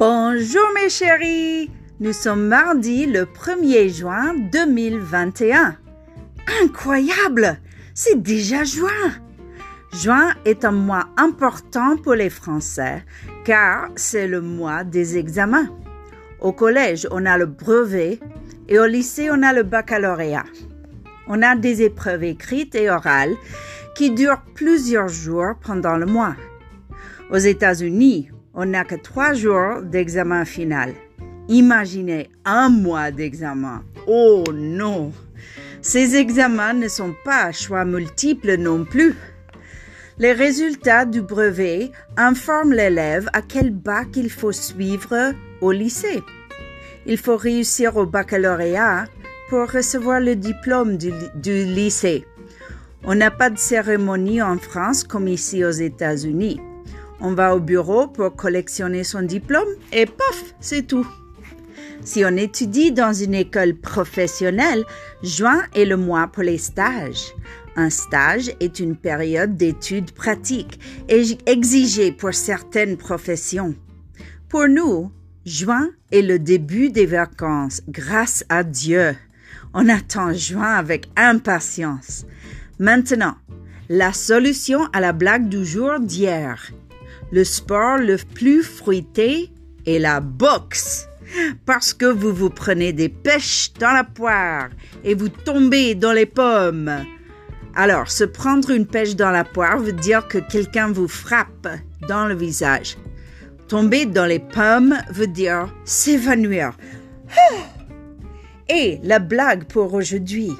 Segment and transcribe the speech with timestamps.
[0.00, 5.76] Bonjour mes chéris, nous sommes mardi le 1er juin 2021.
[6.62, 7.60] Incroyable,
[7.92, 9.10] c'est déjà juin.
[9.92, 13.04] Juin est un mois important pour les Français
[13.44, 15.68] car c'est le mois des examens.
[16.40, 18.20] Au collège, on a le brevet
[18.70, 20.46] et au lycée, on a le baccalauréat.
[21.26, 23.36] On a des épreuves écrites et orales
[23.94, 26.36] qui durent plusieurs jours pendant le mois.
[27.30, 30.94] Aux États-Unis, on n'a que trois jours d'examen final.
[31.48, 33.82] Imaginez un mois d'examen.
[34.06, 35.12] Oh non!
[35.82, 39.14] Ces examens ne sont pas à choix multiples non plus.
[40.18, 46.22] Les résultats du brevet informent l'élève à quel bac il faut suivre au lycée.
[47.06, 49.06] Il faut réussir au baccalauréat
[49.48, 52.26] pour recevoir le diplôme du, du lycée.
[53.02, 56.60] On n'a pas de cérémonie en France comme ici aux États-Unis.
[57.22, 61.06] On va au bureau pour collectionner son diplôme et paf, c'est tout.
[62.02, 64.84] Si on étudie dans une école professionnelle,
[65.22, 67.34] juin est le mois pour les stages.
[67.76, 70.80] Un stage est une période d'études pratiques
[71.46, 73.74] exigée pour certaines professions.
[74.48, 75.12] Pour nous,
[75.44, 79.14] juin est le début des vacances, grâce à Dieu.
[79.74, 82.24] On attend juin avec impatience.
[82.78, 83.36] Maintenant,
[83.90, 86.72] la solution à la blague du jour d'hier.
[87.32, 89.50] Le sport le plus fruité
[89.86, 91.06] est la boxe.
[91.64, 94.68] Parce que vous vous prenez des pêches dans la poire
[95.04, 96.90] et vous tombez dans les pommes.
[97.76, 101.68] Alors, se prendre une pêche dans la poire veut dire que quelqu'un vous frappe
[102.08, 102.96] dans le visage.
[103.68, 106.72] Tomber dans les pommes veut dire s'évanouir.
[108.68, 110.50] Et la blague pour aujourd'hui.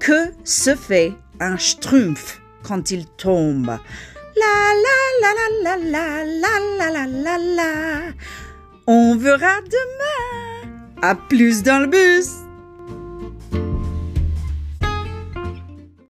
[0.00, 3.78] Que se fait un schtroumpf quand il tombe?
[4.36, 5.30] La la la
[5.62, 7.72] la la la la la la la.
[8.86, 10.70] On verra demain.
[11.02, 12.43] À plus dans le bus.